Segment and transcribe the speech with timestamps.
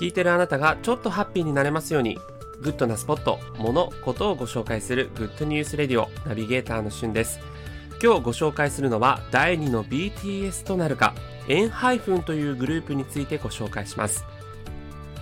[0.00, 2.16] 聞いてるあなたがちょっとハッピーになれますように、
[2.62, 7.38] グッドなスポット、物、ことをご紹介するグッドニュースレディオナビゲーターのしゅんです。
[8.02, 11.12] 今日ご紹介するのは第2の BTS となるか、
[11.48, 14.24] エンハイフンというグループについてご紹介します。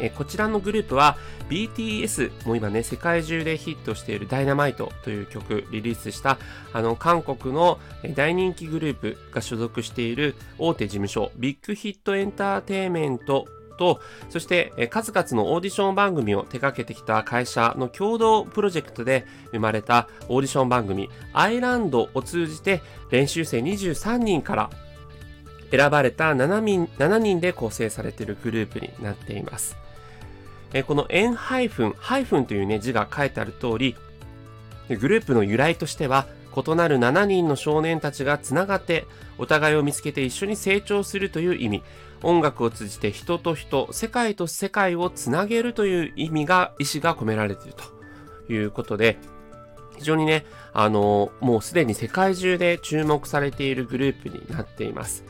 [0.00, 1.18] えこちらのグループは
[1.48, 6.36] BTS も今ね世界中でヒットしているダイナマイトという曲リリースした
[6.72, 7.78] あの韓国の
[8.16, 13.46] 大人気グループが所属している大手事務所ビッグヒットエンターテイメント
[13.76, 24.70] と、そして数々のオーディション番組を手掛けてきた会社の共同プロジェクトで生まれたオーディション番組アイランドを通じて練習生23人から
[25.70, 29.76] 選ばれた7人 ,7 人で構成されているグループになっています。
[30.72, 33.96] えこの円ハイフン、ハイフンというね字が書いてある通り、
[34.88, 39.06] グループの由来としては、異なる7人の少年たちがつながって
[39.38, 41.82] お互いを見つけて一緒に成長するという意味。
[42.24, 47.74] 音楽を通じて人と人世界と世界をつなげるという意味が意志が込められている
[48.46, 49.18] ということで
[49.98, 55.24] 非常にねあのもうすでに世界中で注目されているグループになっています。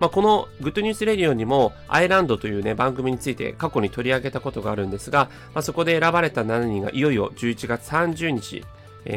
[0.00, 8.64] まあ、このグッドニュースレディオにもアイランドというね番組について過去に取り上げたことがあるんですが、まあ、そこで選ばれた7人がいよいよ11月30日、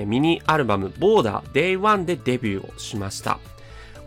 [0.06, 3.40] ミニアルバムボーダー Day1 でデビューをしました。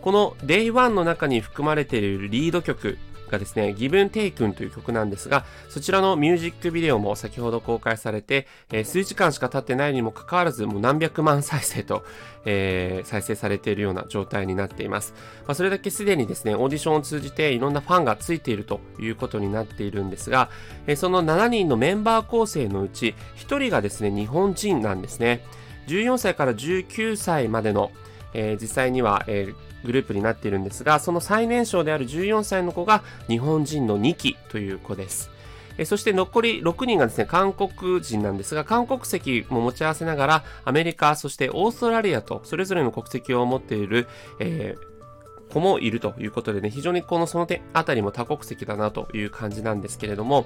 [0.01, 2.97] この Day1 の中に含まれているリード曲
[3.31, 8.45] がですね、ギブンテイクンという曲なんですが、そちらのミュージックビデオも先ほど公開されて、
[8.83, 12.03] 数時間しか経ってないにもかかわらず、もう何百万再生と、
[12.45, 15.13] えー、再生されているような状態になっています。
[15.47, 20.49] まあ、それだけすでにですね、オーディションを通じていろんなファンがついているということになっているんですが、
[20.95, 25.43] その7人のメンバー構成のうち、1人がですね、日本人なんですね。
[25.87, 27.91] 14歳から19歳までの、
[28.33, 35.31] えー、実際には、えーグループになっているんですが、その最年少である14歳の子が日本人の2期という子です。
[35.77, 44.07] えそして残り6人がですね、韓国人なんですが、韓国籍も持ち合わせながら、アメリカ、そしてオーストラリアと、それぞれの国籍を持っている、
[44.39, 50.45] えー、子もいるということでね、非常にこのその点あたりも多国籍だなという感じなんですけれども、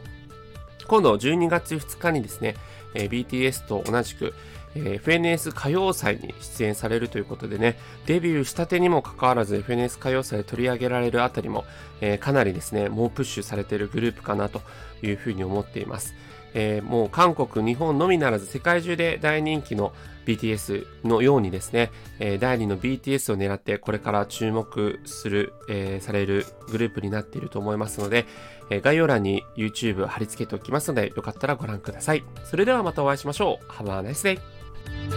[0.87, 2.55] 今度12月2日にですね、
[2.93, 4.33] えー、BTS と同じく、
[4.75, 11.65] えー、FNS 歌謡祭に出演されるということでね、デビューしたてにもかかわらず FNS 歌謡祭で取り上げられるあたりも、
[12.01, 14.61] えー、かなりですね、もうプッシュされているグループかなと
[15.01, 16.13] いうふうに思っています。
[16.55, 19.93] えー、もう韓国、日本のみならず世界中で大人気の
[20.25, 28.25] BTS のようにですね、えー、第2の BTS を狙ってこれから注目する、えー、されるグループになっていると思いますので、
[28.69, 32.23] え、概要欄に YouTube 貼り付けておきますのでよかったらご覧ください。
[32.45, 33.71] それではまたお会いしましょう。
[33.71, 34.54] Have a nice day!
[34.85, 35.14] Thank you.